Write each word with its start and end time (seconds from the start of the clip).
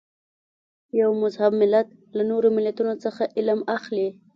یو 0.99 1.09
مهذب 1.21 1.51
ملت 1.61 1.87
له 2.17 2.23
نورو 2.31 2.47
ملتونو 2.57 2.93
څخه 3.03 3.23
علم 3.37 3.59
اخلي. 3.77 4.07